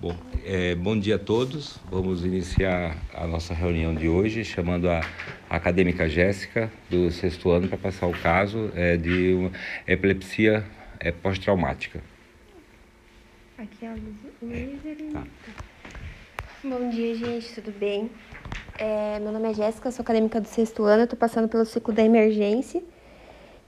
[0.00, 0.14] Bom,
[0.44, 1.76] é, bom dia a todos.
[1.90, 5.00] Vamos iniciar a nossa reunião de hoje chamando a
[5.50, 9.50] acadêmica Jéssica do sexto ano para passar o caso é, de uma
[9.88, 10.64] epilepsia
[11.00, 12.00] é, pós-traumática.
[13.58, 13.96] Aqui é a
[14.40, 15.12] Luísa.
[15.12, 15.26] Tá.
[16.62, 18.08] Bom dia, gente, tudo bem?
[18.78, 22.04] É, meu nome é Jéssica, sou acadêmica do sexto ano, estou passando pelo ciclo da
[22.04, 22.84] emergência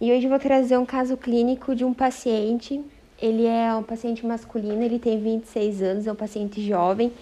[0.00, 2.80] e hoje vou trazer um caso clínico de um paciente
[3.20, 7.12] ele é um paciente masculino, ele tem 26 anos, é um paciente jovem.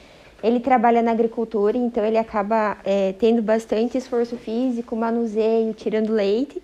[0.43, 6.62] Ele trabalha na agricultura, então ele acaba é, tendo bastante esforço físico, manuseio, tirando leite.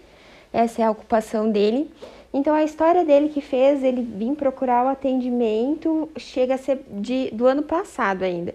[0.53, 1.91] Essa é a ocupação dele.
[2.33, 7.31] Então a história dele que fez ele vir procurar o atendimento chega a ser de,
[7.33, 8.55] do ano passado ainda.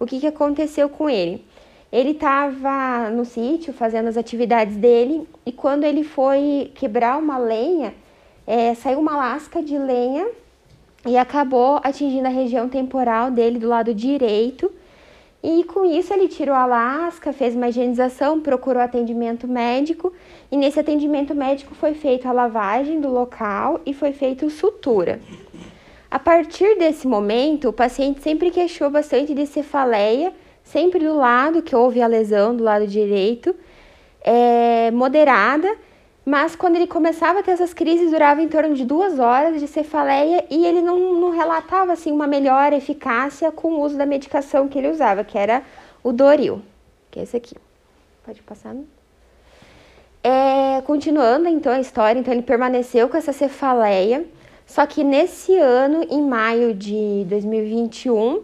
[0.00, 1.44] O que, que aconteceu com ele?
[1.92, 7.94] Ele estava no sítio fazendo as atividades dele e quando ele foi quebrar uma lenha,
[8.46, 10.26] é, saiu uma lasca de lenha
[11.06, 14.70] e acabou atingindo a região temporal dele do lado direito.
[15.42, 20.10] E com isso ele tirou a lasca, fez uma higienização, procurou atendimento médico
[20.50, 25.20] e nesse atendimento médico foi feita a lavagem do local e foi feita sutura.
[26.10, 31.76] A partir desse momento, o paciente sempre queixou bastante de cefaleia, sempre do lado que
[31.76, 33.54] houve a lesão, do lado direito,
[34.22, 35.68] é, moderada
[36.24, 39.68] mas quando ele começava a ter essas crises, durava em torno de duas horas de
[39.68, 44.66] cefaleia e ele não, não relatava assim uma melhor eficácia com o uso da medicação
[44.66, 45.62] que ele usava, que era
[46.02, 46.62] o Doril,
[47.10, 47.54] que é esse aqui.
[48.24, 48.74] Pode passar?
[50.22, 54.24] É, continuando então a história, então ele permaneceu com essa cefaleia,
[54.66, 58.42] só que nesse ano, em maio de 2021,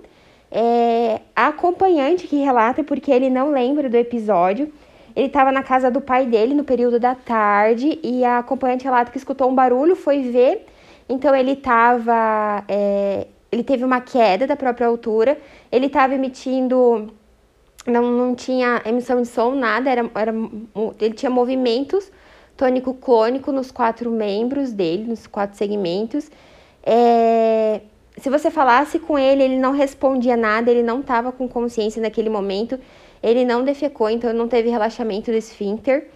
[0.50, 4.70] é, a acompanhante que relata, porque ele não lembra do episódio,
[5.20, 9.10] ele estava na casa do pai dele no período da tarde e a acompanhante relata
[9.10, 10.64] que escutou um barulho, foi ver.
[11.06, 12.64] Então ele estava.
[12.66, 15.38] É, ele teve uma queda da própria altura,
[15.70, 17.12] ele estava emitindo.
[17.86, 20.34] Não, não tinha emissão de som, nada, era, era,
[20.98, 22.10] ele tinha movimentos
[22.56, 26.30] tônico-clônico nos quatro membros dele, nos quatro segmentos.
[26.82, 27.82] É,
[28.16, 32.30] se você falasse com ele, ele não respondia nada, ele não estava com consciência naquele
[32.30, 32.78] momento.
[33.22, 36.08] Ele não defecou, então não teve relaxamento do esfíncter.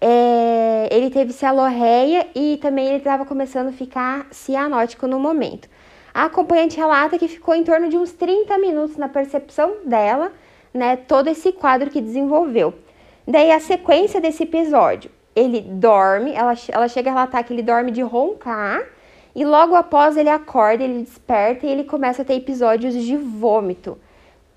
[0.00, 5.68] É, ele teve cialorreia e também ele estava começando a ficar cianótico no momento.
[6.12, 10.32] A acompanhante relata que ficou em torno de uns 30 minutos na percepção dela,
[10.72, 12.74] né, todo esse quadro que desenvolveu.
[13.26, 17.90] Daí a sequência desse episódio, ele dorme, ela, ela chega a relatar que ele dorme
[17.90, 18.84] de roncar,
[19.34, 23.98] e logo após ele acorda, ele desperta e ele começa a ter episódios de vômito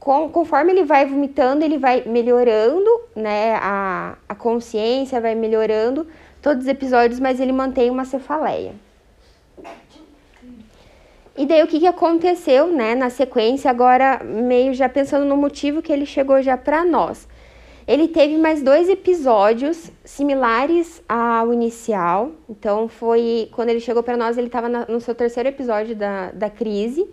[0.07, 3.55] com, conforme ele vai vomitando, ele vai melhorando, né?
[3.55, 6.07] A, a consciência vai melhorando
[6.41, 8.73] todos os episódios, mas ele mantém uma cefaleia.
[11.37, 15.81] E daí o que, que aconteceu, né, na sequência, agora meio já pensando no motivo
[15.81, 17.27] que ele chegou já para nós.
[17.85, 22.31] Ele teve mais dois episódios similares ao inicial.
[22.49, 26.49] Então foi quando ele chegou para nós, ele estava no seu terceiro episódio da, da
[26.49, 27.05] crise.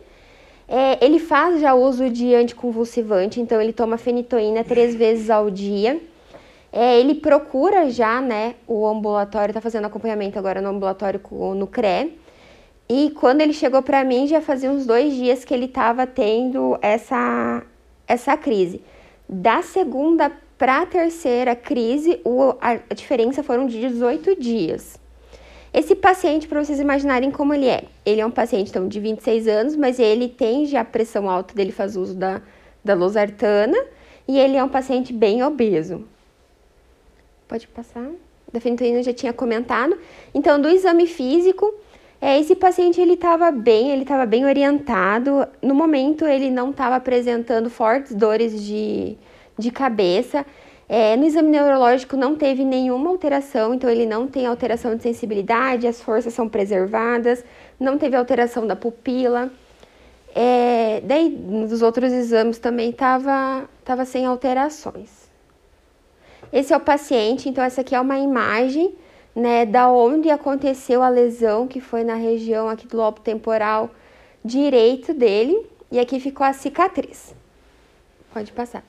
[0.67, 6.01] É, ele faz já uso de anticonvulsivante, então ele toma fenitoína três vezes ao dia.
[6.73, 11.21] É, ele procura já, né, o ambulatório, tá fazendo acompanhamento agora no ambulatório
[11.55, 12.19] no CRE.
[12.89, 16.79] E quando ele chegou para mim, já fazia uns dois dias que ele estava tendo
[16.83, 17.63] essa,
[18.07, 18.83] essa crise.
[19.29, 24.99] Da segunda para a terceira crise, o, a, a diferença foram de 18 dias.
[25.75, 29.49] Esse paciente, para vocês imaginarem como ele é, ele é um paciente então, de 26
[29.49, 32.41] anos, mas ele tem já pressão alta, dele faz uso da,
[32.85, 33.77] da losartana,
[34.29, 36.05] e ele é um paciente bem obeso.
[37.49, 38.09] Pode passar?
[38.53, 39.99] Da fenitoína já tinha comentado.
[40.33, 41.75] Então, do exame físico,
[42.21, 45.45] é, esse paciente ele estava bem, ele estava bem orientado.
[45.61, 49.17] No momento, ele não estava apresentando fortes dores de,
[49.59, 50.47] de cabeça.
[50.89, 55.87] É, no exame neurológico não teve nenhuma alteração, então ele não tem alteração de sensibilidade,
[55.87, 57.43] as forças são preservadas,
[57.81, 59.51] não teve alteração da pupila.
[60.35, 65.25] É, daí, nos outros exames também estava tava sem alterações.
[66.53, 68.95] Esse é o paciente, então essa aqui é uma imagem,
[69.35, 73.91] né, da onde aconteceu a lesão, que foi na região aqui do lobo temporal
[74.45, 77.35] direito dele, e aqui ficou a cicatriz.
[78.33, 78.85] Pode passar.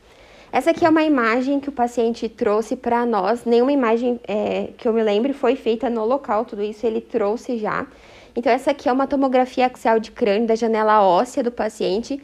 [0.56, 3.44] Essa aqui é uma imagem que o paciente trouxe para nós.
[3.44, 7.58] Nenhuma imagem é, que eu me lembre foi feita no local, tudo isso ele trouxe
[7.58, 7.86] já.
[8.34, 12.24] Então, essa aqui é uma tomografia axial de crânio da janela óssea do paciente.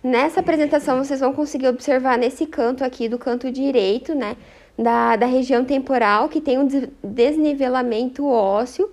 [0.00, 4.36] Nessa apresentação, vocês vão conseguir observar nesse canto aqui, do canto direito, né,
[4.78, 6.68] da, da região temporal, que tem um
[7.02, 8.88] desnivelamento ósseo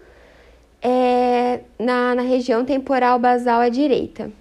[0.82, 4.32] é, na, na região temporal basal à direita.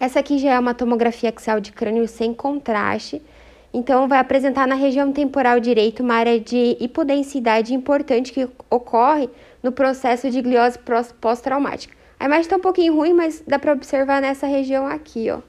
[0.00, 3.20] Essa aqui já é uma tomografia axial de crânio sem contraste.
[3.72, 9.28] Então, vai apresentar na região temporal direito uma área de hipodensidade importante que ocorre
[9.62, 10.78] no processo de gliose
[11.20, 11.94] pós-traumática.
[12.18, 15.40] A imagem está um pouquinho ruim, mas dá para observar nessa região aqui, ó.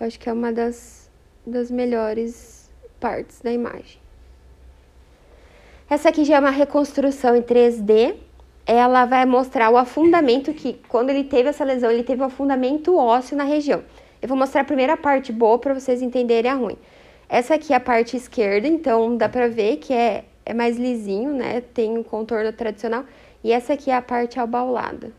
[0.00, 1.08] Eu acho que é uma das,
[1.46, 3.98] das melhores partes da imagem.
[5.88, 8.16] Essa aqui já é uma reconstrução em 3D.
[8.68, 12.94] Ela vai mostrar o afundamento que, quando ele teve essa lesão, ele teve um afundamento
[12.94, 13.82] ósseo na região.
[14.20, 16.76] Eu vou mostrar a primeira parte boa para vocês entenderem a ruim.
[17.30, 21.32] Essa aqui é a parte esquerda, então dá para ver que é, é mais lisinho,
[21.32, 21.62] né?
[21.72, 23.06] Tem um contorno tradicional.
[23.42, 25.12] E essa aqui é a parte abaulada.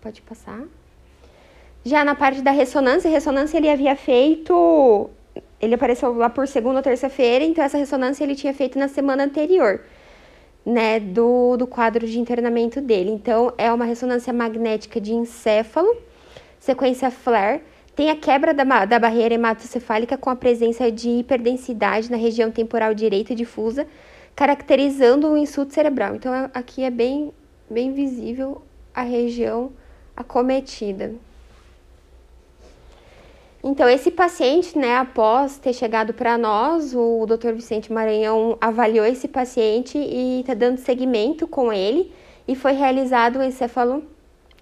[0.00, 0.62] Pode passar.
[1.84, 5.10] Já na parte da ressonância, ressonância ele havia feito
[5.60, 9.24] ele apareceu lá por segunda ou terça-feira, então essa ressonância ele tinha feito na semana
[9.24, 9.80] anterior,
[10.64, 13.10] né, do, do quadro de internamento dele.
[13.10, 15.96] Então, é uma ressonância magnética de encéfalo,
[16.58, 17.60] sequência FLAIR,
[17.94, 22.92] tem a quebra da, da barreira hematocefálica com a presença de hiperdensidade na região temporal
[22.92, 23.86] direita difusa,
[24.34, 26.16] caracterizando o insulto cerebral.
[26.16, 27.32] Então, aqui é bem,
[27.70, 28.62] bem visível
[28.92, 29.70] a região
[30.16, 31.14] acometida.
[33.66, 37.54] Então, esse paciente, né, após ter chegado para nós, o Dr.
[37.54, 42.12] Vicente Maranhão avaliou esse paciente e está dando seguimento com ele
[42.46, 44.04] e foi realizado o encefalo,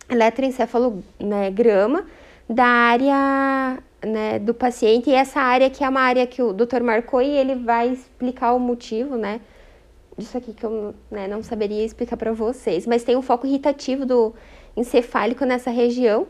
[0.08, 2.06] eletroencefalograma né,
[2.49, 6.81] da área né, do paciente e essa área que é uma área que o Dr.
[6.81, 9.40] marcou e ele vai explicar o motivo, né,
[10.16, 14.06] disso aqui que eu né, não saberia explicar para vocês, mas tem um foco irritativo
[14.06, 14.32] do
[14.76, 16.28] encefálico nessa região,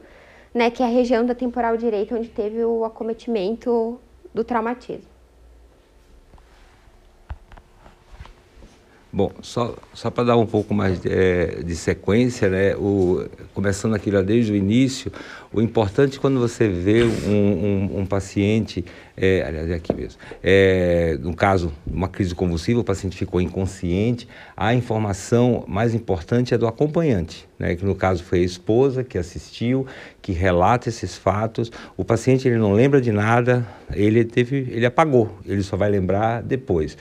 [0.55, 3.99] né, que é a região da temporal direita onde teve o acometimento
[4.35, 5.12] do traumatismo.
[9.15, 13.23] Bom, só, só para dar um pouco mais de, é, de sequência, né, o,
[13.53, 15.13] começando aqui lá desde o início,
[15.53, 18.83] o importante quando você vê um, um, um paciente,
[19.15, 24.27] é, aliás, é aqui mesmo, é, no caso, uma crise convulsiva, o paciente ficou inconsciente,
[24.57, 29.19] a informação mais importante é do acompanhante, né, que no caso foi a esposa que
[29.19, 29.87] assistiu,
[30.23, 31.71] que relata esses fatos.
[31.99, 36.43] O paciente ele não lembra de nada, ele teve, ele apagou, ele só vai lembrar
[36.43, 36.97] depois.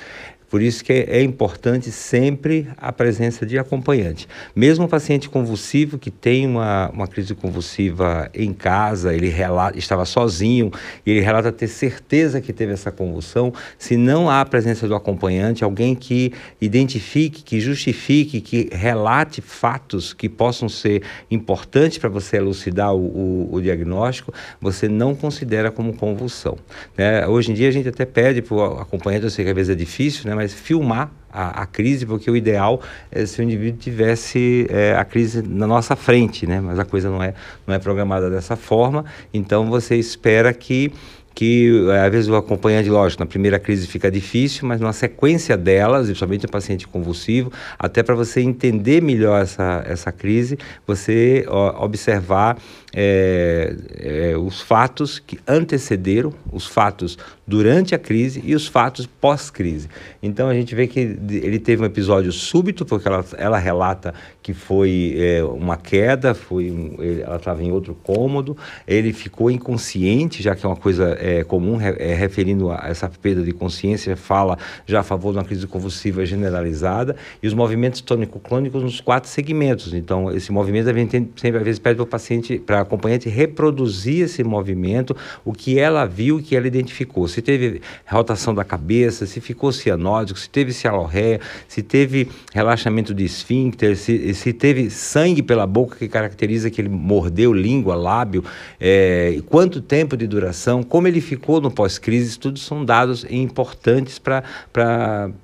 [0.52, 4.28] Por isso que é importante sempre a presença de acompanhante.
[4.54, 10.04] Mesmo o paciente convulsivo que tem uma, uma crise convulsiva em casa, ele relata, estava
[10.04, 10.70] sozinho
[11.06, 14.94] e ele relata ter certeza que teve essa convulsão, se não há a presença do
[14.94, 21.02] acompanhante, alguém que identifique, que justifique, que relate fatos que possam ser
[21.32, 26.58] importantes para você elucidar o, o, o, diagnóstico, você não considera como convulsão.
[26.98, 27.26] Né?
[27.26, 29.70] Hoje em dia a gente até pede para o acompanhante, eu sei que às vezes
[29.70, 30.41] é difícil, né?
[30.42, 35.06] Mas filmar a, a, crise, porque o ideal é se o indivíduo tivesse é, a
[35.06, 36.60] crise na nossa frente, né?
[36.60, 37.36] Mas a coisa não é,
[37.68, 40.92] não é programada dessa forma, então você espera que
[41.34, 45.56] que eh, às vezes o acompanhante, lógico, na primeira crise fica difícil, mas na sequência
[45.56, 51.86] delas, principalmente o paciente convulsivo, até para você entender melhor essa, essa crise, você ó,
[51.86, 52.58] observar
[52.94, 57.18] é, é, os fatos que antecederam, os fatos
[57.48, 59.90] durante a crise e os fatos pós-crise.
[60.24, 64.54] Então a gente vê que ele teve um episódio súbito, porque ela, ela relata que
[64.54, 68.56] foi é, uma queda, foi um, ela estava em outro cômodo,
[68.88, 73.44] ele ficou inconsciente, já que é uma coisa é, comum, é, referindo a essa perda
[73.44, 78.82] de consciência, fala já a favor de uma crise convulsiva generalizada, e os movimentos tônico-clônicos
[78.82, 79.94] nos quatro segmentos.
[79.94, 84.26] Então, esse movimento a gente sempre, às vezes, pede para o paciente, para acompanhante reproduzir
[84.26, 87.28] esse movimento, o que ela viu, o que ela identificou.
[87.28, 93.24] Se teve rotação da cabeça, se ficou cianótico, se teve cialorreia, se teve relaxamento de
[93.24, 98.44] esfíncter, se, se teve sangue pela boca, que caracteriza que ele mordeu língua, lábio,
[98.80, 104.44] é, quanto tempo de duração, como ele ficou no pós-crise, tudo são dados importantes para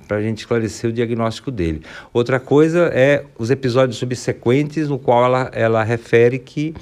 [0.09, 1.81] a gente esclarecer o diagnóstico dele.
[2.13, 6.73] Outra coisa é os episódios subsequentes, no qual ela, ela refere que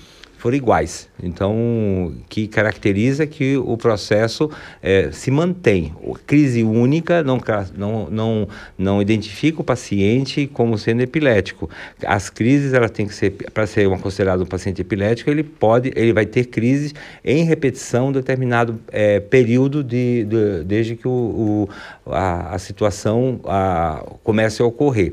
[0.46, 1.10] foram iguais.
[1.24, 4.48] Então, que caracteriza que o processo
[4.80, 5.92] é, se mantém.
[6.08, 7.42] A crise única não,
[7.76, 8.48] não, não,
[8.78, 11.68] não identifica o paciente como sendo epilético.
[12.06, 15.92] As crises, ela tem que ser, para ser uma, considerado um paciente epilético, ele pode,
[15.96, 21.68] ele vai ter crises em repetição determinado é, período de, de, desde que o,
[22.06, 25.12] o a, a, situação a, comece a ocorrer.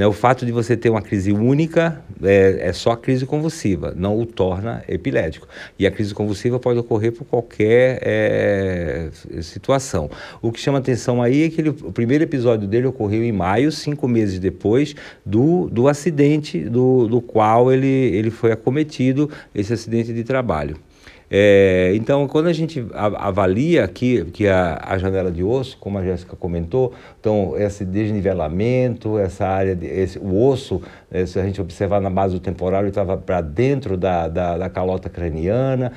[0.00, 0.06] Né?
[0.06, 4.18] O fato de você ter uma crise única é, é só a crise convulsiva, não
[4.18, 5.46] o torna epilético.
[5.78, 9.10] E a crise convulsiva pode ocorrer por qualquer é,
[9.42, 10.10] situação.
[10.40, 13.70] O que chama atenção aí é que ele, o primeiro episódio dele ocorreu em maio,
[13.70, 20.14] cinco meses depois do, do acidente do, do qual ele, ele foi acometido, esse acidente
[20.14, 20.78] de trabalho.
[21.32, 26.02] É, então, quando a gente avalia aqui que a, a janela de osso, como a
[26.02, 31.60] Jéssica comentou, então esse desnivelamento, essa área, de, esse, o osso, é, se a gente
[31.60, 35.92] observar na base do temporal, ele estava para dentro da, da, da, calota craniana,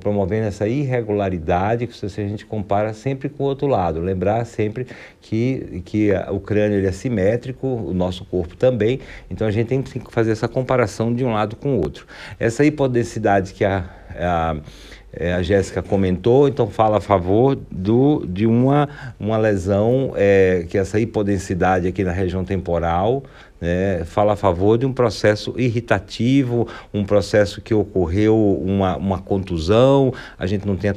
[0.00, 4.00] promovendo essa irregularidade que se a gente compara sempre com o outro lado.
[4.00, 4.86] Lembrar sempre
[5.20, 9.00] que, que o crânio ele é simétrico, o nosso corpo também,
[9.30, 12.06] então a gente tem que fazer essa comparação de um lado com o outro.
[12.40, 14.56] Essa hipodensidade que a a,
[15.12, 18.88] é, a Jéssica comentou, então fala a favor do, de uma,
[19.18, 23.24] uma lesão, é, que essa hipodensidade aqui na região temporal,
[23.60, 30.12] né, fala a favor de um processo irritativo, um processo que ocorreu uma, uma contusão,
[30.38, 30.92] a gente não tem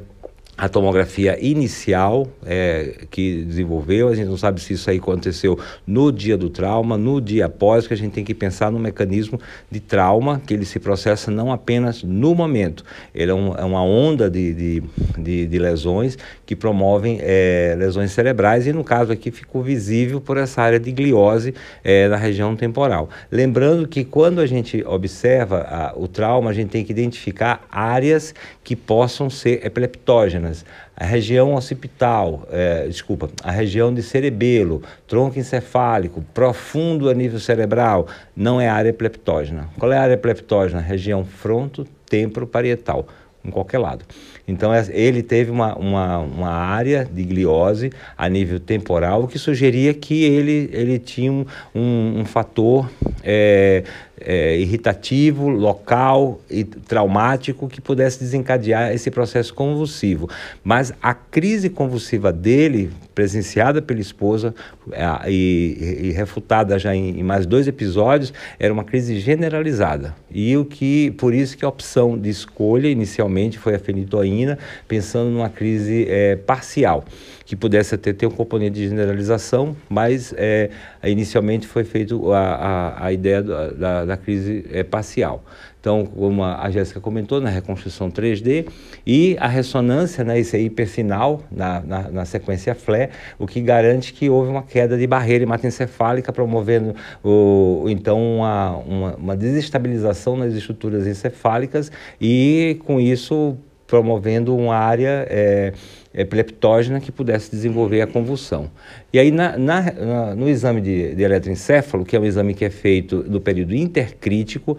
[0.57, 6.11] a tomografia inicial é, que desenvolveu, a gente não sabe se isso aí aconteceu no
[6.11, 9.39] dia do trauma, no dia após, que a gente tem que pensar no mecanismo
[9.71, 12.83] de trauma, que ele se processa não apenas no momento,
[13.15, 14.83] ele é, um, é uma onda de, de,
[15.17, 20.37] de, de, lesões que promovem é, lesões cerebrais e no caso aqui ficou visível por
[20.37, 23.09] essa área de gliose é, na região temporal.
[23.31, 28.33] Lembrando que quando a gente observa a, o trauma, a gente tem que identificar áreas
[28.63, 30.50] que possam ser epileptógenas,
[30.95, 38.07] a região occipital, é, desculpa, a região de cerebelo, tronco encefálico, profundo a nível cerebral,
[38.35, 39.69] não é área epileptógena.
[39.77, 40.81] Qual é a área epileptógena?
[40.81, 43.07] Região fronto-temporo-parietal,
[43.43, 44.05] em qualquer lado.
[44.47, 49.93] Então, é, ele teve uma, uma, uma área de gliose a nível temporal, que sugeria
[49.93, 52.89] que ele, ele tinha um, um, um fator
[53.23, 53.83] é,
[54.25, 60.29] é, irritativo, local e traumático que pudesse desencadear esse processo convulsivo.
[60.63, 64.53] Mas a crise convulsiva dele, presenciada pela esposa
[64.91, 70.15] é, e, e, refutada já em, em, mais dois episódios, era uma crise generalizada.
[70.29, 75.29] E o que, por isso que a opção de escolha inicialmente foi a fenitoína, pensando
[75.29, 77.05] numa crise é, parcial
[77.45, 80.69] que pudesse ter, ter um componente de generalização, mas é,
[81.03, 85.43] inicialmente foi feito a, a, a ideia da, da crise é, parcial.
[85.81, 88.67] Então, como a Jéssica comentou, na reconstrução 3D
[89.05, 94.29] e a ressonância, né, esse hiperfinal na, na, na, sequência FLE, o que garante que
[94.29, 101.07] houve uma queda de barreira hematoencefálica, promovendo o, então uma, uma, uma desestabilização nas estruturas
[101.07, 103.57] encefálicas e, com isso,
[103.87, 105.73] promovendo uma área é,
[106.13, 108.69] epileptógena que pudesse desenvolver a convulsão.
[109.13, 112.65] E aí, na, na, na, no exame de, de eletroencefalo, que é um exame que
[112.65, 114.77] é feito no período intercrítico,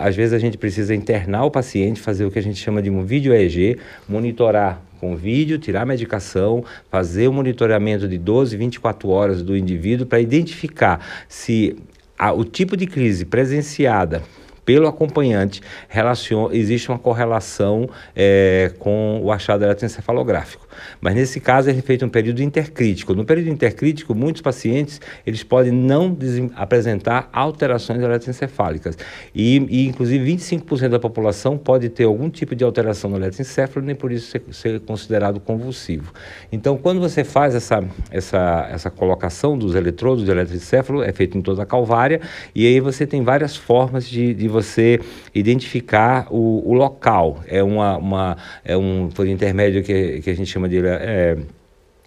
[0.00, 2.90] às vezes a gente precisa internar o paciente, fazer o que a gente chama de
[2.90, 9.08] um vídeo EEG, monitorar com vídeo, tirar a medicação, fazer o monitoramento de 12, 24
[9.08, 11.76] horas do indivíduo para identificar se
[12.16, 14.22] a, o tipo de crise presenciada
[14.64, 15.60] pelo acompanhante,
[16.52, 20.66] existe uma correlação é, com o achado eletroencefalográfico.
[21.00, 23.14] Mas nesse caso é feito um período intercrítico.
[23.14, 26.16] No período intercrítico, muitos pacientes eles podem não
[26.54, 28.96] apresentar alterações eletroencefálicas.
[29.34, 33.94] E, e inclusive, 25% da população pode ter algum tipo de alteração no eletroencefalo, nem
[33.94, 36.12] por isso ser, ser, considerado convulsivo.
[36.50, 41.42] Então, quando você faz essa, essa, essa colocação dos eletrodos de eletroencefalo, é feito em
[41.42, 42.20] toda a calvária,
[42.54, 45.00] e aí você tem várias formas de, de você
[45.34, 47.40] identificar o, o local.
[47.46, 51.36] É, uma, uma, é um por intermédio que, que a gente chama come dire, è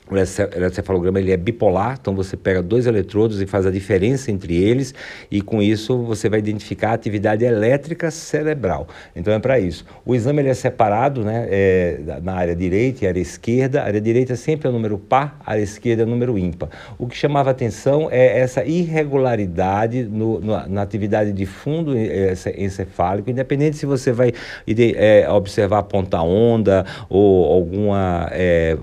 [0.09, 4.55] o eletrocefalograma ele é bipolar, então você pega dois eletrodos e faz a diferença entre
[4.55, 4.93] eles
[5.31, 8.87] e com isso você vai identificar a atividade elétrica cerebral.
[9.15, 9.83] Então é para isso.
[10.05, 13.81] O exame ele é separado né, é, na área direita e área esquerda.
[13.81, 16.69] A área direita sempre é o número par, a área esquerda é o número ímpar.
[16.99, 23.29] O que chamava atenção é essa irregularidade no, no, na atividade de fundo é, encefálico,
[23.29, 24.33] independente se você vai
[24.67, 28.77] é, observar ponta-onda ou alguma é,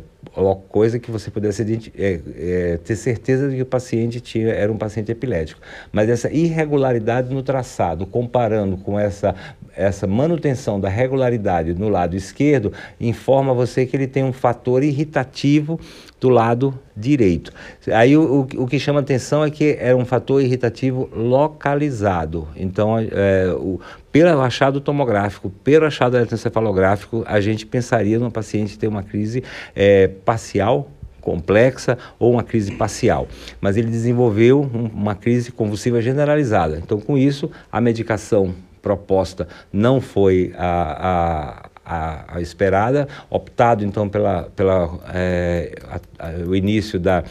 [0.68, 4.78] coisa que você pudesse é, é, ter certeza de que o paciente tinha, era um
[4.78, 5.60] paciente epilético.
[5.92, 9.34] Mas essa irregularidade no traçado, comparando com essa,
[9.76, 15.78] essa manutenção da regularidade no lado esquerdo, informa você que ele tem um fator irritativo
[16.22, 17.52] do lado direito.
[17.92, 22.46] Aí o, o, o que chama atenção é que era um fator irritativo localizado.
[22.54, 23.80] Então, é, o,
[24.12, 29.42] pelo achado tomográfico, pelo achado eletroencefalográfico, a gente pensaria no paciente ter uma crise
[29.74, 30.88] é, parcial
[31.20, 33.26] complexa ou uma crise parcial.
[33.60, 34.60] Mas ele desenvolveu
[34.94, 36.80] uma crise convulsiva generalizada.
[36.80, 44.08] Então, com isso, a medicação proposta não foi a, a, a, a esperada, optado então
[44.08, 45.74] pela, pela é,
[46.46, 47.24] o início da,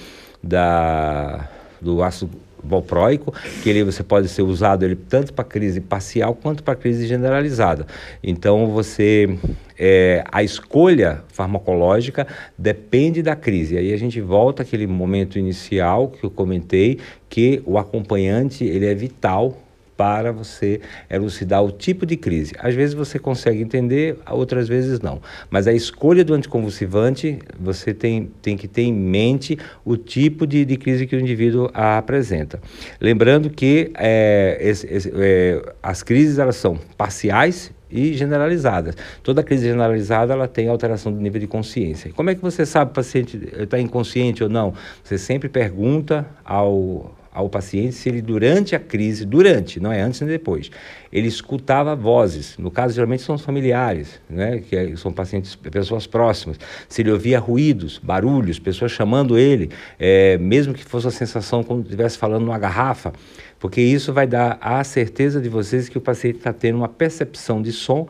[0.44, 2.32] da, do ácido
[2.64, 7.08] valproico, que ele você pode ser usado ele tanto para crise parcial quanto para crise
[7.08, 7.86] generalizada.
[8.24, 9.38] Então você
[9.78, 12.28] é, a escolha farmacológica
[12.58, 13.78] depende da crise.
[13.78, 18.94] Aí a gente volta àquele momento inicial que eu comentei que o acompanhante ele é
[18.94, 19.58] vital
[20.02, 22.56] para você elucidar o tipo de crise.
[22.58, 25.22] Às vezes você consegue entender, outras vezes não.
[25.48, 30.66] Mas a escolha do anticonvulsivante, você tem, tem que ter em mente o tipo de,
[30.66, 32.60] de crise que o indivíduo apresenta.
[33.00, 38.96] Lembrando que é, esse, esse, é, as crises elas são parciais e generalizadas.
[39.22, 42.12] Toda crise generalizada ela tem alteração do nível de consciência.
[42.16, 44.74] como é que você sabe o paciente está inconsciente ou não?
[45.04, 50.20] Você sempre pergunta ao ao paciente se ele, durante a crise, durante, não é antes
[50.22, 50.70] nem depois,
[51.12, 52.58] ele escutava vozes.
[52.58, 56.60] No caso, geralmente são os familiares, né, que é, são pacientes, pessoas próximas.
[56.90, 61.82] Se ele ouvia ruídos, barulhos, pessoas chamando ele, é, mesmo que fosse a sensação como
[61.82, 63.14] se estivesse falando numa garrafa,
[63.60, 67.62] porque isso vai dar a certeza de vocês que o paciente está tendo uma percepção
[67.62, 68.08] de som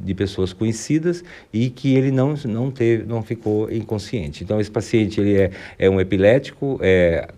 [0.00, 4.42] de pessoas conhecidas e que ele não, não, teve, não ficou inconsciente.
[4.42, 7.28] Então, esse paciente ele é, é um epilético, é,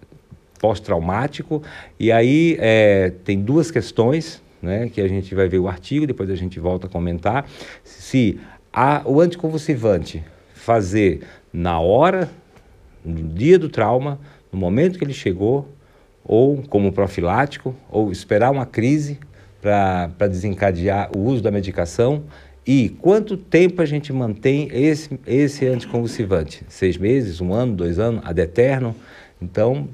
[0.57, 1.63] pós-traumático.
[1.99, 6.31] E aí é, tem duas questões né, que a gente vai ver o artigo, depois
[6.31, 7.49] a gente volta a comentar.
[7.85, 8.41] Se
[8.73, 11.23] a, o anticonvulsivante fazer
[11.53, 12.29] na hora,
[13.05, 14.19] no dia do trauma,
[14.53, 15.69] no momento que ele chegou,
[16.25, 19.19] ou como profilático, ou esperar uma crise
[19.61, 22.25] para desencadear o uso da medicação.
[22.67, 26.65] E quanto tempo a gente mantém esse, esse anticonvulsivante?
[26.69, 28.95] Seis meses, um ano, dois anos, ad eterno?
[29.41, 29.89] Então,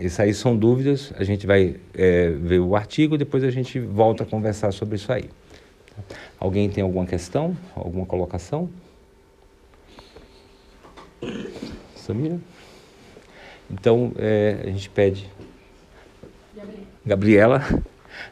[0.00, 4.22] isso aí são dúvidas, a gente vai é, ver o artigo, depois a gente volta
[4.22, 5.28] a conversar sobre isso aí.
[6.38, 8.70] Alguém tem alguma questão, alguma colocação?
[11.96, 12.38] Samira?
[13.70, 15.28] Então, é, a gente pede
[17.04, 17.62] Gabriela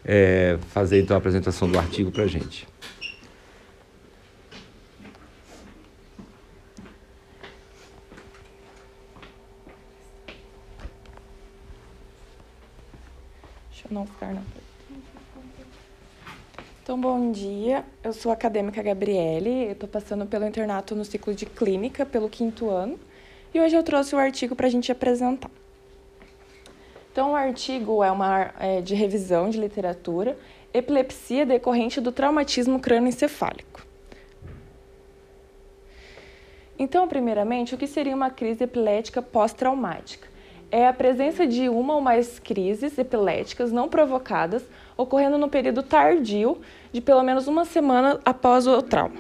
[0.05, 2.67] é, fazer então a apresentação do artigo para a gente.
[13.91, 14.43] Não ficar na
[16.83, 17.85] Então, bom dia.
[18.03, 19.67] Eu sou a acadêmica Gabriele.
[19.67, 22.99] Eu estou passando pelo internato no ciclo de clínica, pelo quinto ano.
[23.53, 25.51] E hoje eu trouxe o artigo para a gente apresentar.
[27.11, 30.37] Então, o artigo é uma é, de revisão de literatura,
[30.75, 33.87] epilepsia decorrente do traumatismo crânioencefálico.
[36.79, 40.29] Então, primeiramente, o que seria uma crise epilética pós-traumática?
[40.71, 44.63] É a presença de uma ou mais crises epiléticas não provocadas
[44.97, 46.59] ocorrendo no período tardio
[46.93, 49.17] de pelo menos uma semana após o trauma.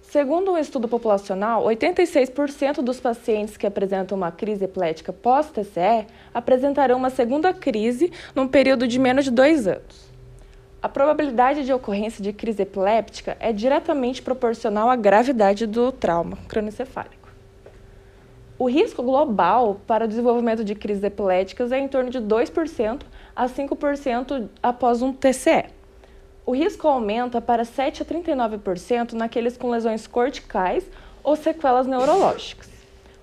[0.00, 7.08] Segundo um estudo populacional, 86% dos pacientes que apresentam uma crise epilética pós-TCE apresentarão uma
[7.08, 10.12] segunda crise num período de menos de dois anos.
[10.82, 17.21] A probabilidade de ocorrência de crise epiléptica é diretamente proporcional à gravidade do trauma crânioencefálico.
[18.62, 23.02] O risco global para o desenvolvimento de crises epiléticas é em torno de 2%
[23.34, 25.64] a 5% após um TCE.
[26.46, 30.88] O risco aumenta para 7 a 39% naqueles com lesões corticais
[31.24, 32.70] ou sequelas neurológicas.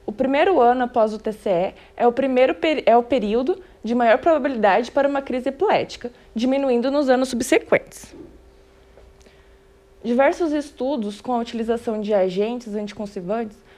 [0.06, 2.54] O primeiro ano após o TCE é o, primeiro
[2.86, 8.14] é o período de maior probabilidade para uma crise epilética, diminuindo nos anos subsequentes.
[10.04, 13.69] Diversos estudos com a utilização de agentes anticonvulsivantes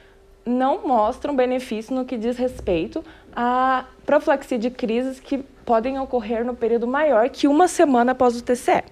[0.44, 6.54] não mostram benefício no que diz respeito à profilaxia de crises que podem ocorrer no
[6.54, 8.82] período maior que uma semana após o TCE.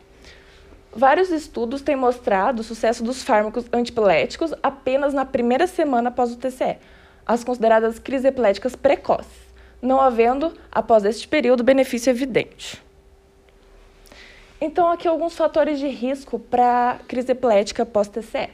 [0.93, 6.37] Vários estudos têm mostrado o sucesso dos fármacos antipiléticos apenas na primeira semana após o
[6.37, 6.79] TCE,
[7.25, 9.31] as consideradas crises epiléticas precoces,
[9.81, 12.83] não havendo, após este período, benefício evidente.
[14.61, 18.51] Então, aqui alguns fatores de risco para crise epilética pós-TCE.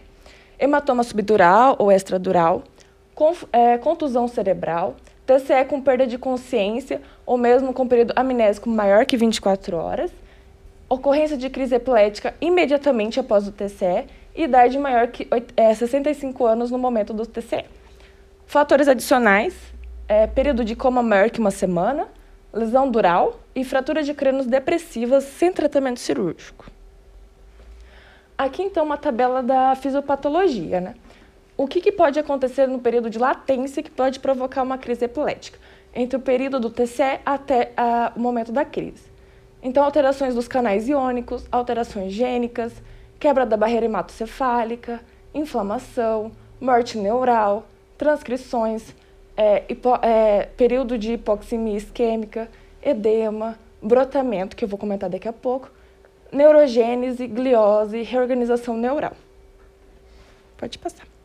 [0.59, 2.63] Hematoma subdural ou extradural,
[3.83, 9.77] contusão cerebral, TCE com perda de consciência ou mesmo com período amnésico maior que 24
[9.77, 10.13] horas,
[10.89, 15.27] ocorrência de crise epilética imediatamente após o TCE e idade maior que
[15.57, 17.65] é, 65 anos no momento do TCE.
[18.47, 19.57] Fatores adicionais,
[20.07, 22.07] é, período de coma maior que uma semana,
[22.53, 26.71] lesão dural e fratura de crânios depressivas sem tratamento cirúrgico.
[28.39, 30.95] Aqui então uma tabela da fisiopatologia, né?
[31.57, 35.59] O que, que pode acontecer no período de latência que pode provocar uma crise epilética,
[35.95, 39.05] entre o período do TCE até a, o momento da crise.
[39.63, 42.73] Então, alterações dos canais iônicos, alterações gênicas,
[43.19, 45.01] quebra da barreira hematocefálica,
[45.35, 47.67] inflamação, morte neural,
[47.97, 48.95] transcrições,
[49.35, 52.51] é, hipo, é, período de hipoxemia isquêmica,
[52.83, 55.71] edema, brotamento, que eu vou comentar daqui a pouco,
[56.31, 59.13] neurogênese, gliose, reorganização neural.
[60.59, 61.16] Pode passar.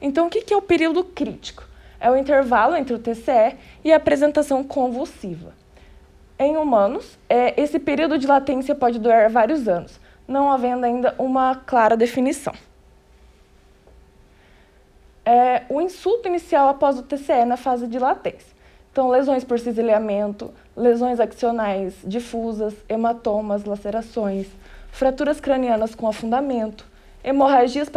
[0.00, 1.64] Então, o que é o período crítico?
[2.00, 5.52] É o intervalo entre o TCE e a apresentação convulsiva.
[6.38, 11.54] Em humanos, é, esse período de latência pode durar vários anos, não havendo ainda uma
[11.54, 12.54] clara definição.
[15.22, 18.56] É, o insulto inicial após o TCE na fase de latência.
[18.90, 24.46] Então, lesões por cisalhamento, lesões axionais difusas, hematomas, lacerações,
[24.90, 26.86] fraturas cranianas com afundamento,
[27.22, 27.90] hemorragias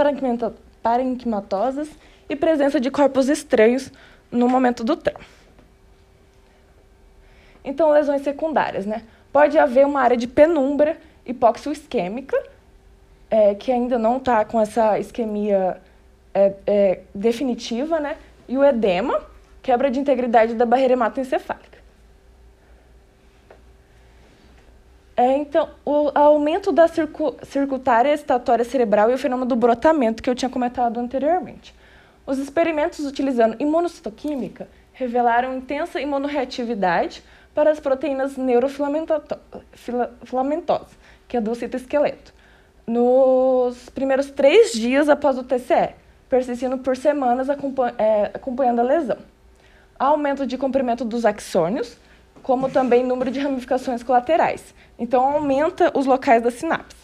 [0.83, 1.89] parenquimatosas
[2.29, 3.91] e presença de corpos estranhos
[4.29, 5.25] no momento do trauma.
[7.63, 9.03] Então, lesões secundárias, né?
[9.31, 12.37] Pode haver uma área de penumbra hipóxio-isquêmica,
[13.31, 15.81] é, que ainda não está com essa isquemia
[16.33, 18.17] é, é, definitiva, né?
[18.47, 19.21] E o edema,
[19.61, 21.72] quebra de integridade da barreira hematoencefálica.
[25.15, 30.29] É, então, o aumento da circu circuitária estatória cerebral e o fenômeno do brotamento que
[30.29, 31.75] eu tinha comentado anteriormente.
[32.25, 37.23] Os experimentos utilizando imunocitoquímica revelaram intensa imunoreatividade
[37.53, 39.37] para as proteínas neurofilamentosas,
[41.27, 42.33] que é do citoesqueleto,
[42.87, 45.93] nos primeiros três dias após o TCE,
[46.27, 49.17] persistindo por semanas é, acompanhando a lesão.
[49.99, 51.99] Aumento de comprimento dos axônios,
[52.43, 54.75] como também número de ramificações colaterais.
[54.99, 56.95] Então, aumenta os locais da sinapse.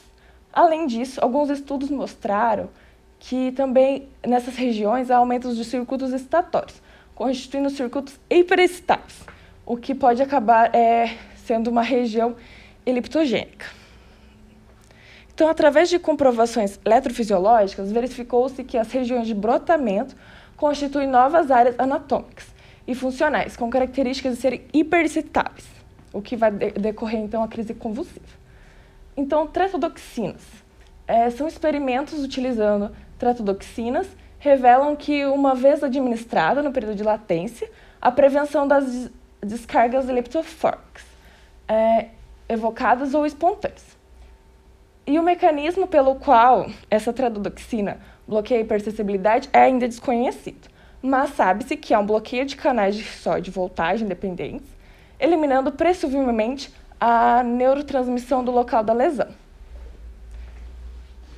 [0.54, 2.70] Além disso, alguns estudos mostraram
[3.18, 6.82] que também nessas regiões há aumentos de circuitos excitatórios,
[7.16, 9.26] constituindo circuitos hiperexcitáveis
[9.70, 12.36] o que pode acabar é, sendo uma região
[12.84, 13.68] eliptogênica.
[15.32, 20.16] Então, através de comprovações eletrofisiológicas, verificou-se que as regiões de brotamento
[20.58, 22.48] constituem novas áreas anatômicas
[22.90, 25.68] e funcionais, com características de serem hiperexcitáveis,
[26.12, 28.26] o que vai decorrer, então, a crise convulsiva.
[29.16, 30.42] Então, tretodoxinas.
[31.08, 34.08] É, são experimentos utilizando tretodoxinas,
[34.40, 37.70] revelam que, uma vez administrada no período de latência,
[38.02, 41.06] a prevenção das descargas leptoforks,
[41.68, 42.08] é,
[42.48, 43.86] evocadas ou espontâneas.
[45.06, 51.78] E o mecanismo pelo qual essa tradodoxina bloqueia a hipersensibilidade é ainda desconhecido, mas sabe-se
[51.78, 54.68] que é um bloqueio de canais de sódio voltagem dependentes,
[55.20, 59.28] eliminando presumivelmente a neurotransmissão do local da lesão.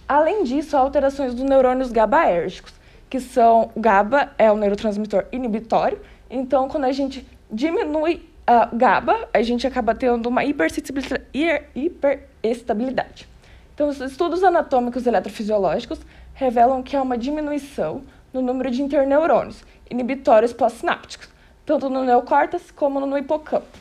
[0.08, 2.74] Além disso, há alterações dos neurônios GABAérgicos,
[3.10, 9.30] que são o GABA é o neurotransmissor inibitório, então quando a gente diminui a GABA,
[9.34, 13.30] a gente acaba tendo uma hiperestabilidade.
[13.74, 16.00] Então, os estudos anatômicos eletrofisiológicos
[16.34, 21.30] revelam que há uma diminuição no número de interneurônios inibitórios pós-sinápticos,
[21.66, 23.78] tanto no neocórtex como no hipocampo.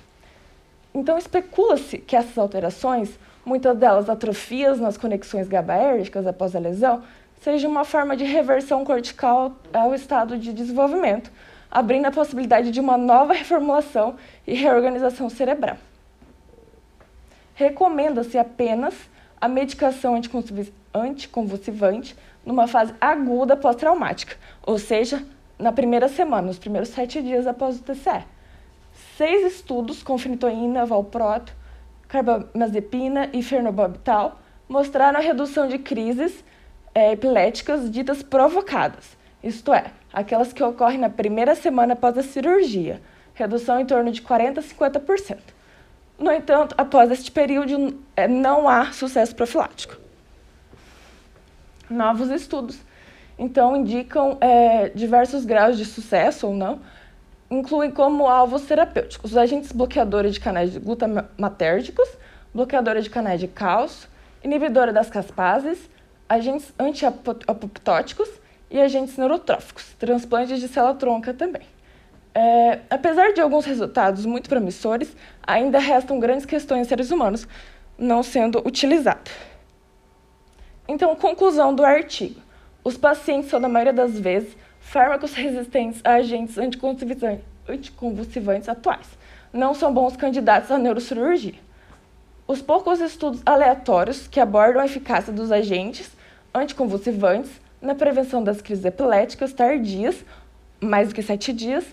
[0.93, 7.03] Então, especula-se que essas alterações, muitas delas atrofias nas conexões GABAérgicas após a lesão,
[7.41, 11.31] sejam uma forma de reversão cortical ao estado de desenvolvimento,
[11.71, 15.77] abrindo a possibilidade de uma nova reformulação e reorganização cerebral.
[17.55, 18.95] Recomenda-se apenas
[19.41, 20.21] a medicação
[20.95, 25.25] anticonvulsivante numa fase aguda pós-traumática, ou seja,
[25.59, 28.25] na primeira semana, nos primeiros sete dias após o TCE.
[29.17, 31.53] Seis estudos com fenitoína, valproato,
[32.09, 36.45] carbamazepina e fernobarbital mostraram a redução de crises
[36.95, 43.01] é, epiléticas ditas provocadas, isto é, aquelas que ocorrem na primeira semana após a cirurgia,
[43.35, 45.39] redução em torno de 40% a 50%.
[46.21, 49.97] No entanto, após este período, é, não há sucesso profilático.
[51.89, 52.79] Novos estudos,
[53.39, 56.79] então, indicam é, diversos graus de sucesso ou não,
[57.51, 62.07] incluem como alvos terapêuticos os agentes bloqueadores de canais glutamatérgicos,
[62.55, 64.07] bloqueadora de canais de cálcio,
[64.45, 65.89] inibidora das caspases,
[66.29, 68.29] agentes antiapoptóticos
[68.71, 71.63] e agentes neurotróficos, transplantes de célula-tronca também.
[72.35, 77.47] É, apesar de alguns resultados muito promissores, ainda restam grandes questões em seres humanos
[77.99, 79.33] não sendo utilizados.
[80.89, 82.41] Então, conclusão do artigo.
[82.83, 86.57] Os pacientes são, na maioria das vezes, fármacos resistentes a agentes
[87.69, 89.07] anticonvulsivantes atuais.
[89.53, 91.55] Não são bons candidatos à neurocirurgia.
[92.47, 96.11] Os poucos estudos aleatórios que abordam a eficácia dos agentes
[96.55, 100.25] anticonvulsivantes na prevenção das crises epiléticas tardias,
[100.81, 101.85] mais do que sete dias,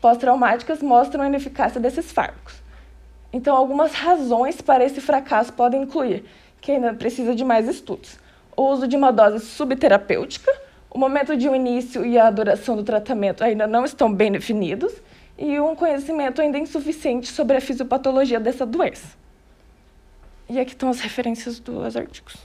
[0.00, 2.54] pós-traumáticas, mostram a ineficácia desses fármacos.
[3.32, 6.24] Então, algumas razões para esse fracasso podem incluir,
[6.60, 8.18] que ainda precisa de mais estudos,
[8.56, 10.52] o uso de uma dose subterapêutica,
[10.90, 14.92] o momento de um início e a duração do tratamento ainda não estão bem definidos,
[15.38, 19.16] e um conhecimento ainda insuficiente sobre a fisiopatologia dessa doença.
[20.48, 22.36] E aqui estão as referências dos artigos.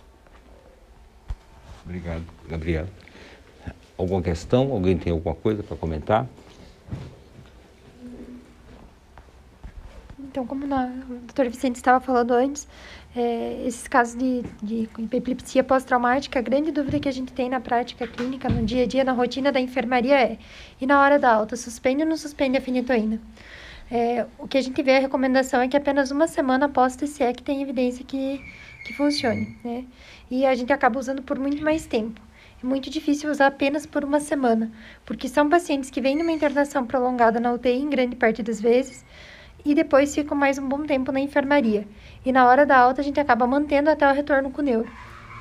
[1.83, 2.87] Obrigado, Gabriela.
[3.97, 4.71] Alguma questão?
[4.71, 6.25] Alguém tem alguma coisa para comentar?
[10.35, 12.67] Então, como o doutor Vicente estava falando antes,
[13.15, 17.61] é, esses casos de, de epilepsia pós-traumática, a grande dúvida que a gente tem na
[17.61, 20.37] prática clínica, no dia a dia, na rotina da enfermaria é:
[20.81, 23.21] e na hora da alta, suspende ou não suspende a fenitoína?
[23.89, 27.31] É, o que a gente vê, a recomendação é que apenas uma semana após TCE
[27.33, 28.43] que tem evidência que,
[28.85, 29.85] que funcione, né?
[30.29, 32.19] E a gente acaba usando por muito mais tempo.
[32.61, 34.69] É muito difícil usar apenas por uma semana,
[35.05, 39.05] porque são pacientes que vêm numa internação prolongada na UTI, em grande parte das vezes,
[39.65, 41.87] e depois ficam mais um bom tempo na enfermaria.
[42.23, 44.89] E na hora da alta a gente acaba mantendo até o retorno com o neuro.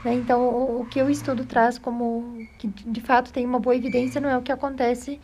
[0.03, 0.15] Né?
[0.15, 4.21] Então, o, o, que o estudo traz como que de fato tem uma boa evidência
[4.21, 5.21] não é o que acontece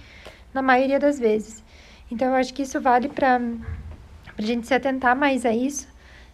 [0.53, 1.65] na maioria das vezes.
[2.11, 3.41] Então, eu acho que isso vale para
[4.37, 5.89] a gente se atentar mais a isso,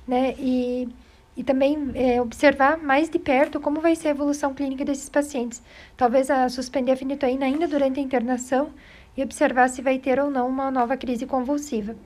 [0.07, 0.35] né?
[0.39, 0.89] E,
[1.37, 5.63] e também é, observar mais de perto como vai ser a evolução clínica desses pacientes.
[5.97, 8.71] Talvez a suspender a fenitoína ainda durante a internação
[9.17, 11.97] e observar se vai ter ou não uma nova crise convulsiva.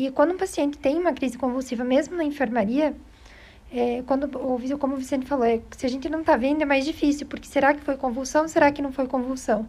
[0.00, 2.96] E quando um paciente tem uma crise convulsiva, mesmo na enfermaria,
[3.70, 4.30] é, quando,
[4.78, 7.46] como o Vicente falou, é, se a gente não está vendo é mais difícil, porque
[7.46, 9.68] será que foi convulsão, será que não foi convulsão?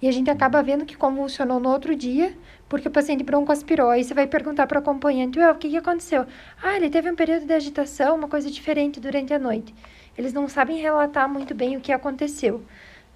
[0.00, 2.32] E a gente acaba vendo que convulsionou no outro dia,
[2.68, 3.90] porque o paciente broncoaspirou.
[3.90, 6.24] Aí você vai perguntar para o acompanhante, o que, que aconteceu?
[6.62, 9.74] Ah, ele teve um período de agitação, uma coisa diferente durante a noite.
[10.16, 12.62] Eles não sabem relatar muito bem o que aconteceu.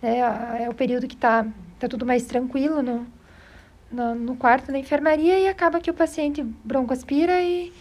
[0.03, 0.19] Né?
[0.61, 1.47] É o período que está
[1.79, 3.07] tá tudo mais tranquilo no,
[3.91, 7.73] no, no, quarto da enfermaria e acaba que o paciente broncoaspira e,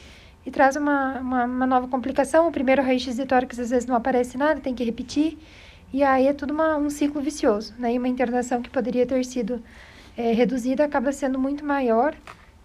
[0.45, 2.47] e traz uma, uma, uma nova complicação.
[2.47, 5.37] O primeiro raio-x de tórax às vezes não aparece nada, tem que repetir.
[5.93, 7.93] E aí é tudo uma, um ciclo vicioso, né?
[7.93, 9.63] E uma internação que poderia ter sido
[10.17, 12.15] é, reduzida acaba sendo muito maior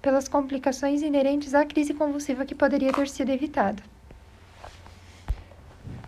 [0.00, 3.82] pelas complicações inerentes à crise convulsiva que poderia ter sido evitada.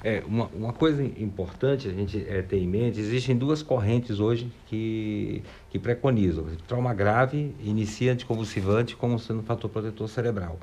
[0.04, 4.52] É, uma, uma coisa importante a gente é, ter em mente, existem duas correntes hoje
[4.66, 6.44] que, que preconizam.
[6.68, 10.60] Trauma grave inicia anticonvulsivante como sendo um fator protetor cerebral.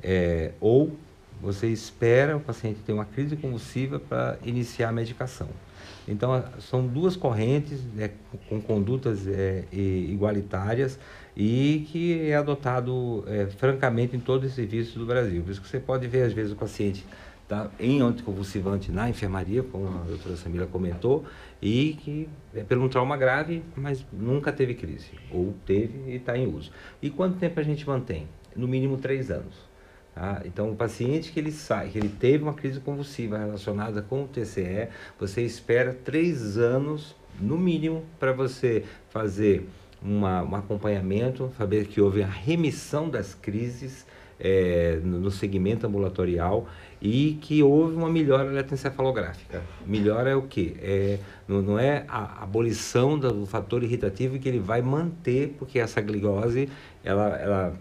[0.00, 0.96] É, ou
[1.42, 5.48] você espera o paciente ter uma crise convulsiva para iniciar a medicação.
[6.06, 8.10] Então, são duas correntes né,
[8.48, 11.00] com condutas é, igualitárias
[11.36, 15.42] e que é adotado é, francamente em todos os serviços do Brasil.
[15.42, 17.04] Por isso que você pode ver, às vezes, o paciente
[17.48, 21.24] tá em anticonvulsivante na enfermaria, como a doutora Samila comentou,
[21.62, 26.36] e que é pelo um trauma grave, mas nunca teve crise, ou teve e está
[26.36, 26.70] em uso.
[27.00, 28.28] E quanto tempo a gente mantém?
[28.54, 29.54] No mínimo três anos.
[30.14, 30.42] Tá?
[30.44, 34.28] Então, o paciente que ele sai, que ele teve uma crise convulsiva relacionada com o
[34.28, 39.68] TCE, você espera três anos, no mínimo, para você fazer
[40.02, 44.04] uma, um acompanhamento, saber que houve a remissão das crises
[44.40, 46.66] é, no, segmento ambulatorial
[47.00, 49.62] e que houve uma melhora eletroencefalográfica.
[49.86, 50.74] Melhora é o quê?
[50.80, 56.00] É, não, não é a abolição do fator irritativo que ele vai manter, porque essa
[56.00, 56.68] glicose,
[57.04, 57.80] ela, ela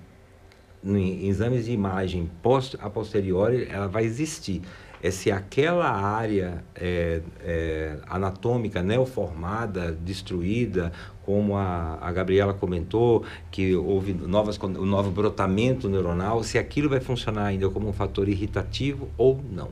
[0.84, 4.62] em exames de imagem post, a posteriori, ela vai existir.
[5.02, 10.92] É se aquela área é, é, anatômica neoformada, destruída,
[11.24, 17.00] como a, a Gabriela comentou, que houve novas, um novo brotamento neuronal, se aquilo vai
[17.00, 19.70] funcionar ainda como um fator irritativo ou não.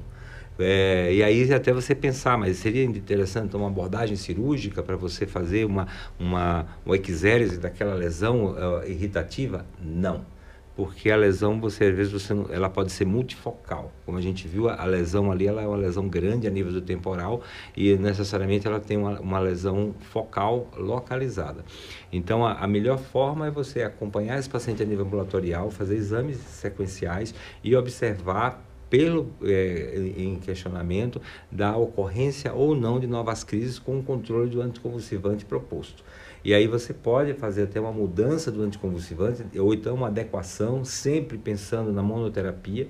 [0.57, 5.65] É, e aí até você pensar, mas seria interessante uma abordagem cirúrgica para você fazer
[5.65, 5.87] uma,
[6.19, 9.65] uma, uma exérese daquela lesão uh, irritativa?
[9.81, 10.34] Não
[10.75, 13.91] porque a lesão você às vezes você ela pode ser multifocal.
[14.05, 16.71] Como a gente viu a, a, lesão ali ela é uma lesão grande a nível
[16.71, 17.41] do temporal
[17.75, 21.63] e necessariamente ela tem uma, uma lesão focal localizada.
[22.11, 26.37] Então a, a, melhor forma é você acompanhar esse paciente a nível ambulatorial fazer exames
[26.37, 27.33] sequenciais
[27.63, 34.03] e observar pelo é, em questionamento da ocorrência ou não de novas crises com o
[34.03, 36.03] controle do anticonvulsivante proposto
[36.45, 41.39] e aí você pode fazer até uma mudança do anticonvulsivante, ou então uma adequação, sempre
[41.39, 42.87] pensando na monoterapia.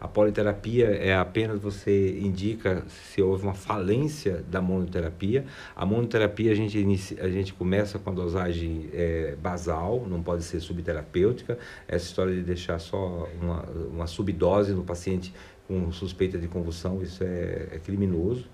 [0.00, 5.44] A politerapia é apenas você indica se houve uma falência da monoterapia.
[5.76, 10.42] A monoterapia a gente, inicia, a gente começa com a dosagem é, basal, não pode
[10.42, 11.56] ser subterapêutica.
[11.86, 15.32] Essa história de deixar só uma, uma subdose no paciente
[15.68, 18.46] com suspeita de convulsão, isso é, é criminoso,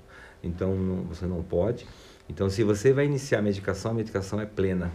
[0.43, 1.87] então não, você não pode.
[2.29, 4.93] Então, se você vai iniciar a medicação, a medicação é plena.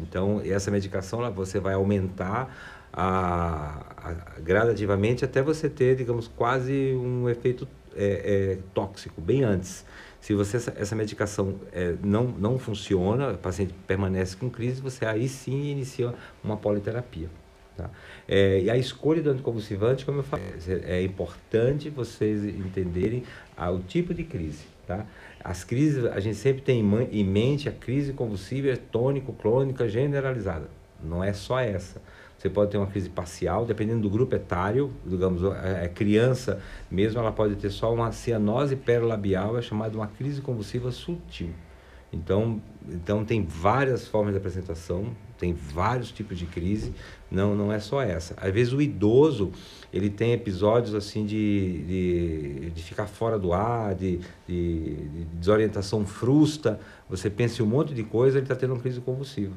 [0.00, 2.54] Então, essa medicação você vai aumentar
[2.92, 9.84] a, a, gradativamente até você ter, digamos, quase um efeito é, é, tóxico, bem antes.
[10.20, 15.04] Se você essa, essa medicação é, não, não funciona, o paciente permanece com crise, você
[15.06, 17.28] aí sim inicia uma politerapia.
[17.76, 17.90] Tá?
[18.28, 23.24] É, e a escolha do anticonvulsivante, como eu falei, é, é importante vocês entenderem
[23.56, 24.64] ah, o tipo de crise.
[24.90, 25.06] Tá?
[25.44, 26.80] As crises, a gente sempre tem
[27.12, 30.68] em mente a crise convulsiva tônico-clônica generalizada.
[31.00, 32.02] Não é só essa.
[32.36, 37.30] Você pode ter uma crise parcial, dependendo do grupo etário, digamos, a criança mesmo, ela
[37.30, 41.50] pode ter só uma cianose perolabial, é chamada uma crise convulsiva sutil.
[42.12, 46.92] Então, então tem várias formas de apresentação, tem vários tipos de crise,
[47.30, 48.34] não não é só essa.
[48.36, 49.52] Às vezes o idoso,
[49.92, 56.04] ele tem episódios assim de, de, de ficar fora do ar, de, de, de desorientação
[56.04, 59.54] frusta, você pensa em um monte de coisa, ele está tendo uma crise convulsiva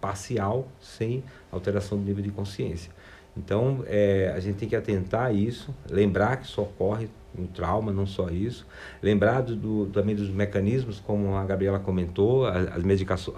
[0.00, 2.92] parcial, sem alteração do nível de consciência.
[3.36, 7.92] Então, é, a gente tem que atentar a isso, lembrar que isso ocorre no trauma,
[7.92, 8.66] não só isso.
[9.02, 13.36] Lembrar do, também dos mecanismos, como a Gabriela comentou, as, medicações,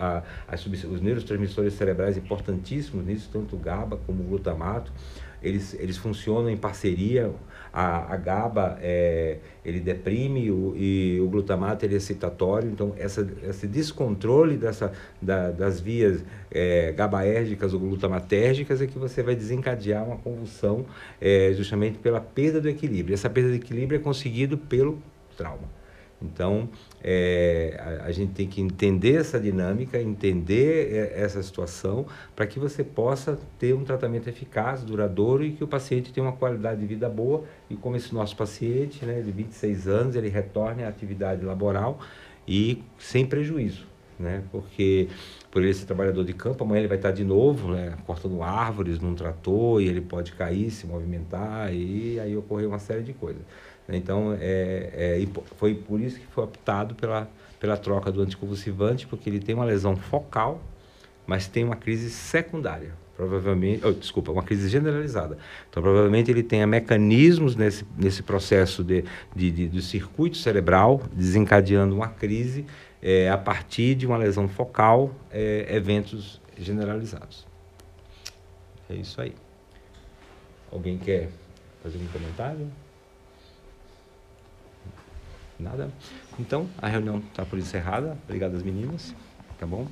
[0.90, 4.92] os neurotransmissores cerebrais importantíssimos nisso, tanto o GABA como o glutamato
[5.44, 7.30] eles, eles funcionam em parceria.
[7.76, 12.70] A, a GABA é, ele deprime o, e o glutamato ele é excitatório.
[12.70, 19.24] Então, essa, esse descontrole dessa, da, das vias é, GABAérgicas ou glutamatérgicas é que você
[19.24, 20.86] vai desencadear uma convulsão
[21.20, 23.12] é, justamente pela perda do equilíbrio.
[23.12, 25.02] Essa perda de equilíbrio é conseguido pelo
[25.36, 25.68] trauma.
[26.24, 26.68] Então,
[27.02, 32.58] é, a, a, gente tem que entender essa dinâmica, entender é, essa situação, para que
[32.58, 36.86] você possa ter um tratamento eficaz, duradouro e que o paciente tenha uma qualidade de
[36.86, 37.44] vida boa.
[37.68, 42.00] E como esse nosso paciente, né, de 26 anos, ele retorne à atividade laboral
[42.48, 43.86] e sem prejuízo.
[44.18, 44.44] Né?
[44.52, 45.08] Porque
[45.50, 49.00] por ele ser trabalhador de campo, amanhã ele vai estar de novo, né, cortando árvores
[49.00, 53.42] num trator e ele pode cair, se movimentar e aí ocorrer uma série de coisas.
[53.88, 57.28] Então, é, é, foi por isso que foi optado pela,
[57.60, 60.60] pela troca do anticonvulsivante, porque ele tem uma lesão focal,
[61.26, 62.92] mas tem uma crise secundária.
[63.16, 65.38] Provavelmente, oh, desculpa, uma crise generalizada.
[65.70, 69.04] Então, provavelmente ele tenha mecanismos nesse, nesse processo de,
[69.36, 72.66] de, de, de circuito cerebral desencadeando uma crise
[73.00, 77.46] é, a partir de uma lesão focal, é, eventos generalizados.
[78.90, 79.34] É isso aí.
[80.72, 81.28] Alguém quer
[81.82, 82.66] fazer um comentário?
[85.58, 85.90] Nada?
[86.38, 88.18] Então, a reunião está por encerrada.
[88.24, 89.14] Obrigado às meninas.
[89.58, 89.86] Tá bom?